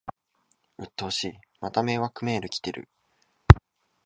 [0.79, 2.89] うっとうしい、また迷惑メール来てる